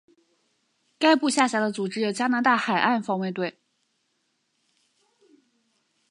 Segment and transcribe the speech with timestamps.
[0.97, 3.59] 该部下辖的组织有加拿大海岸防卫队。